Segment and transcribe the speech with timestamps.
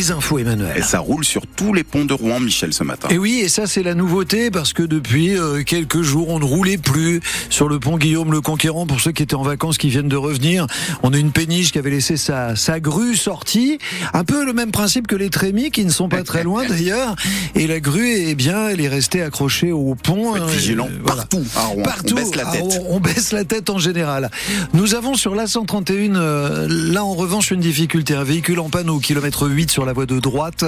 [0.00, 0.78] Les infos, Emmanuel.
[0.78, 3.08] Et ça roule sur tous les ponts de Rouen, Michel, ce matin.
[3.10, 6.44] Et oui, et ça c'est la nouveauté parce que depuis euh, quelques jours, on ne
[6.46, 8.86] roulait plus sur le pont Guillaume le Conquérant.
[8.86, 10.66] Pour ceux qui étaient en vacances, qui viennent de revenir,
[11.02, 13.76] on a une péniche qui avait laissé sa, sa grue sortie.
[14.14, 17.14] Un peu le même principe que les trémies qui ne sont pas très loin d'ailleurs.
[17.54, 20.34] Et la grue, eh bien, elle est restée accrochée au pont.
[20.34, 21.44] Être vigilant Euh, partout.
[21.56, 21.82] à Rouen.
[21.82, 22.62] Partout, On baisse la tête.
[22.88, 24.30] on, on baisse la tête en général.
[24.72, 28.14] Nous avons sur la 131, euh, là en revanche, une difficulté.
[28.14, 30.64] Un véhicule en panne au kilomètre 8 sur la voie de droite,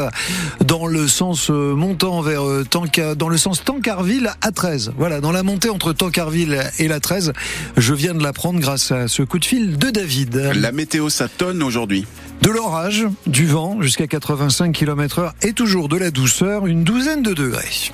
[0.64, 4.92] dans le sens euh, montant vers euh, Tanca- dans le sens Tancarville à 13.
[4.96, 7.32] Voilà, dans la montée entre Tancarville et la 13.
[7.76, 10.36] Je viens de l'apprendre grâce à ce coup de fil de David.
[10.54, 12.06] La météo, ça tonne aujourd'hui.
[12.42, 17.22] De l'orage, du vent jusqu'à 85 km heure et toujours de la douceur, une douzaine
[17.22, 17.92] de degrés.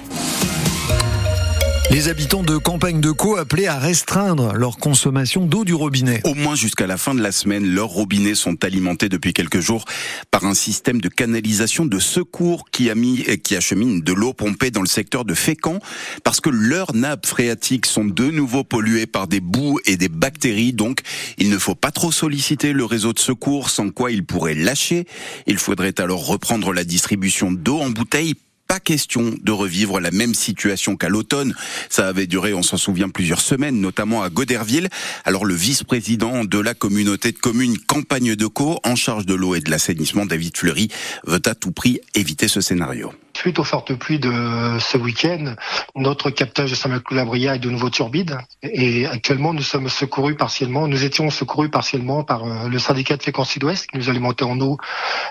[1.91, 6.20] Les habitants de Campagne de Caux appelés à restreindre leur consommation d'eau du robinet.
[6.24, 9.87] Au moins jusqu'à la fin de la semaine, leurs robinets sont alimentés depuis quelques jours
[10.30, 14.34] par un système de canalisation de secours qui a mis, et qui achemine de l'eau
[14.34, 15.79] pompée dans le secteur de Fécamp
[16.24, 20.74] parce que leurs nappes phréatiques sont de nouveau polluées par des boues et des bactéries.
[20.74, 21.01] Donc,
[21.38, 25.07] il ne faut pas trop solliciter le réseau de secours sans quoi ils pourraient lâcher.
[25.46, 28.34] Il faudrait alors reprendre la distribution d'eau en bouteille
[28.69, 31.55] pas question de revivre la même situation qu'à l'automne.
[31.88, 34.91] Ça avait duré, on s'en souvient, plusieurs semaines, notamment à Goderville.
[35.24, 39.55] Alors le vice-président de la communauté de communes Campagne de Caux, en charge de l'eau
[39.55, 40.89] et de l'assainissement, David Fleury,
[41.27, 43.13] veut à tout prix éviter ce scénario.
[43.38, 44.32] Suite aux fortes pluies de
[44.80, 45.54] ce week-end,
[45.94, 51.04] notre captage de Saint-Maclou-la-Bria est de nouveau turbide et actuellement nous sommes secourus partiellement, nous
[51.04, 54.76] étions secourus partiellement par euh, le syndicat de Fécamp Sud-Ouest qui nous alimentait en eau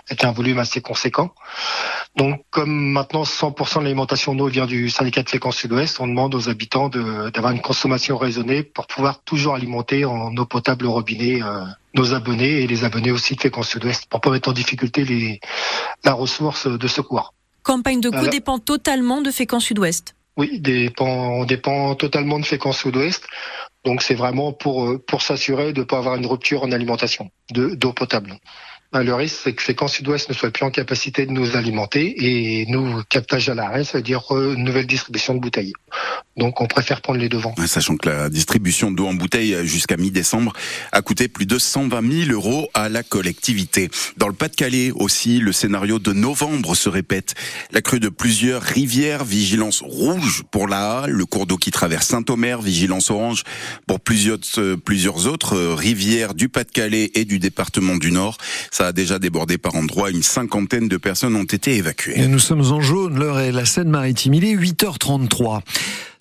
[0.09, 1.35] avec un volume assez conséquent.
[2.15, 6.07] Donc comme maintenant 100% de l'alimentation en eau vient du syndicat de Fécamp Sud-Ouest, on
[6.07, 10.93] demande aux habitants d'avoir une consommation raisonnée pour pouvoir toujours alimenter en eau potable au
[10.93, 14.53] robinet euh, nos abonnés et les abonnés aussi de Fécamp Sud-Ouest pour pas mettre en
[14.53, 15.41] difficulté les,
[16.05, 17.33] la ressource de secours.
[17.67, 18.29] Campagne de Voilà.
[18.29, 20.15] dépend totalement de Fécamp Sud-Ouest.
[20.37, 23.25] Oui, dépend, on dépend totalement de Fécamp Sud-Ouest.
[23.83, 27.29] Donc c'est vraiment pour euh, pour s'assurer de ne pas avoir une rupture en alimentation
[27.51, 28.37] de d'eau potable.
[28.95, 32.15] Euh, Le risque, c'est que Fécamp Sud-Ouest ne soit plus en capacité de nous alimenter
[32.17, 35.73] et nous, captage à l'arrêt, ça veut dire euh, nouvelle distribution de bouteilles.
[36.37, 37.55] Donc on préfère prendre les devants.
[37.65, 40.53] Sachant que la distribution d'eau en bouteille jusqu'à mi-décembre
[40.91, 43.89] a coûté plus de 120 000 euros à la collectivité.
[44.17, 47.33] Dans le Pas-de-Calais aussi, le scénario de novembre se répète.
[47.71, 52.07] La crue de plusieurs rivières, vigilance rouge pour la A, le cours d'eau qui traverse
[52.07, 53.43] Saint-Omer, vigilance orange
[53.87, 58.37] pour plusieurs, euh, plusieurs autres euh, rivières du Pas-de-Calais et du département du Nord.
[58.77, 60.11] Ça a déjà débordé par endroits.
[60.11, 62.19] Une cinquantaine de personnes ont été évacuées.
[62.19, 64.35] Et nous sommes en jaune, l'heure est la Seine-Maritime.
[64.35, 65.61] Il est 8h33.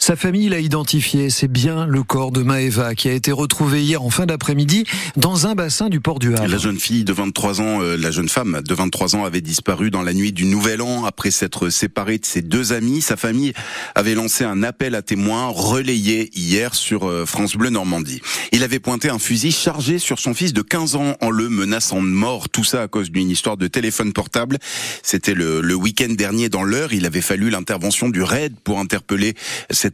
[0.07, 4.05] Sa famille l'a identifié, c'est bien le corps de Maëva qui a été retrouvé hier
[4.05, 4.85] en fin d'après-midi
[5.17, 6.47] dans un bassin du port du Havre.
[6.47, 9.91] La jeune fille de 23 ans, euh, la jeune femme de 23 ans avait disparu
[9.91, 13.03] dans la nuit du Nouvel An après s'être séparée de ses deux amis.
[13.03, 13.53] Sa famille
[13.97, 18.23] avait lancé un appel à témoins relayé hier sur euh, France Bleu Normandie.
[18.53, 22.01] Il avait pointé un fusil chargé sur son fils de 15 ans en le menaçant
[22.01, 22.49] de mort.
[22.49, 24.59] Tout ça à cause d'une histoire de téléphone portable.
[25.03, 26.93] C'était le, le week-end dernier dans l'heure.
[26.93, 29.35] Il avait fallu l'intervention du RAID pour interpeller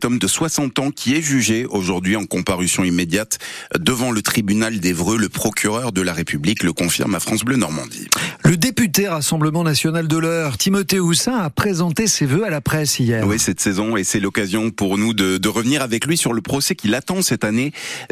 [0.03, 3.39] cet homme de 60 ans qui est jugé aujourd'hui en comparution immédiate
[3.79, 5.17] devant le tribunal d'Evreux.
[5.17, 8.09] Le procureur de la République le confirme à France Bleu Normandie.
[8.43, 12.99] Le député Rassemblement National de l'Eure, Timothée Houssin, a présenté ses vœux à la presse
[12.99, 13.25] hier.
[13.29, 16.43] Oui, cette saison, et c'est l'occasion pour nous de, de revenir avec lui sur le
[16.43, 17.71] procès qui l'attend cette année.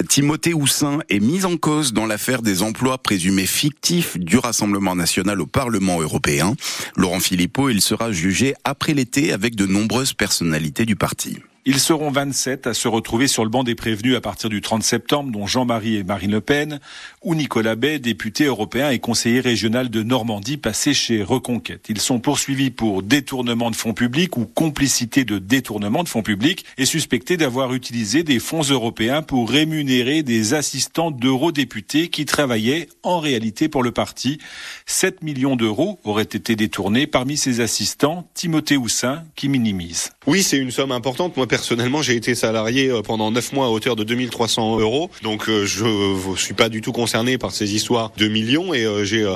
[0.09, 5.41] Timothée Houssin est mis en cause dans l'affaire des emplois présumés fictifs du Rassemblement National
[5.41, 6.55] au Parlement européen.
[6.95, 11.39] Laurent Philippot, il sera jugé après l'été avec de nombreuses personnalités du parti.
[11.73, 14.83] Ils seront 27 à se retrouver sur le banc des prévenus à partir du 30
[14.83, 16.81] septembre, dont Jean-Marie et Marine Le Pen,
[17.23, 21.87] ou Nicolas Bay, député européen et conseiller régional de Normandie, passé chez Reconquête.
[21.89, 26.65] Ils sont poursuivis pour détournement de fonds publics ou complicité de détournement de fonds publics
[26.77, 33.21] et suspectés d'avoir utilisé des fonds européens pour rémunérer des assistants d'eurodéputés qui travaillaient en
[33.21, 34.39] réalité pour le parti.
[34.87, 40.11] 7 millions d'euros auraient été détournés parmi ces assistants, Timothée Houssin, qui minimise.
[40.27, 41.37] Oui, c'est une somme importante.
[41.37, 45.11] Moi, personnellement, j'ai été salarié euh, pendant neuf mois à hauteur de 2300 euros.
[45.23, 48.87] Donc, euh, je ne suis pas du tout concerné par ces histoires de millions et
[48.87, 49.27] euh, j'ai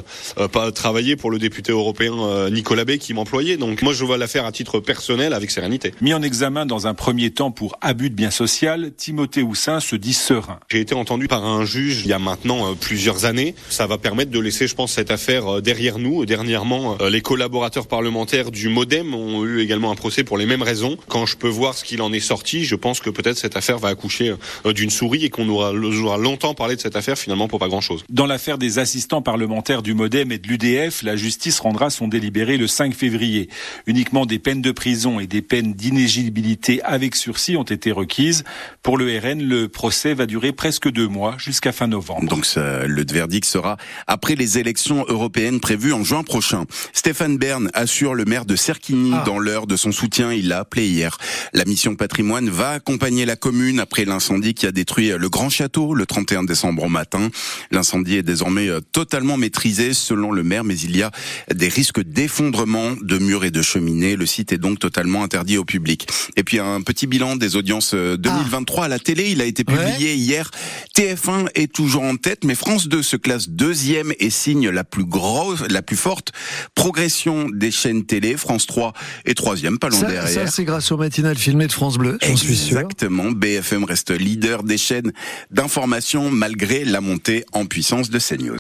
[0.50, 3.58] pas travaillé pour le député européen Nicolas Bay qui m'employait.
[3.58, 5.92] Donc, moi, je vois l'affaire à titre personnel avec sérénité.
[6.00, 9.96] Mis en examen dans un premier temps pour abus de biens social, Timothée Houssin se
[9.96, 10.60] dit serein.
[10.70, 13.54] J'ai été entendu par un juge il y a maintenant plusieurs années.
[13.68, 16.24] Ça va permettre de laisser, je pense, cette affaire derrière nous.
[16.24, 20.96] Dernièrement, les collaborateurs parlementaires du MoDem ont eu également un procès pour les mêmes raisons.
[21.08, 23.78] Quand je peux voir ce qu'il en est sorti, je pense que peut-être cette affaire
[23.78, 24.34] va accoucher
[24.64, 28.04] d'une souris et qu'on aura, aura longtemps parlé de cette affaire finalement pour pas grand-chose.
[28.08, 32.56] Dans l'affaire des assistants parlementaires du MoDem et de l'UDF, la justice rendra son délibéré
[32.56, 33.48] le 5 février.
[33.86, 38.44] Uniquement des peines de prison et des peines d'inégibilité avec sursis ont été requises.
[38.82, 42.28] Pour le RN, le procès va durer presque deux mois jusqu'à fin novembre.
[42.28, 43.76] Donc le verdict sera
[44.06, 46.64] après les élections européennes prévues en juin prochain.
[46.92, 49.22] Stéphane Bern assure le maire de Serquigny ah.
[49.26, 50.32] dans l'heure de son soutien.
[50.32, 51.18] Il l'a appelé hier.
[51.52, 55.94] La mission patrimoine va accompagner la commune après l'incendie qui a détruit le grand château
[55.94, 57.30] le 31 décembre au matin.
[57.70, 61.10] L'incendie est désormais euh, totalement maîtrisé selon le maire, mais il y a
[61.54, 64.16] des risques d'effondrement de murs et de cheminées.
[64.16, 66.08] Le site est donc totalement interdit au public.
[66.36, 69.30] Et puis un petit bilan des audiences 2023 euh, à la télé.
[69.30, 70.50] Il a été publié hier.
[70.96, 75.04] TF1 est toujours en tête, mais France 2 se classe deuxième et signe la plus
[75.04, 76.32] grosse, la plus forte
[76.74, 78.36] progression des chaînes télé.
[78.36, 78.92] France 3
[79.24, 80.28] est troisième, pas loin derrière.
[80.28, 81.72] Ça, c'est grâce au matinal filmé de
[82.22, 83.30] Exactement.
[83.30, 85.12] BFM reste leader des chaînes
[85.50, 88.52] d'information malgré la montée en puissance de CNews.